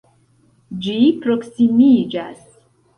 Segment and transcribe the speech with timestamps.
[0.87, 0.95] Ĝi
[1.27, 2.45] proksimiĝas!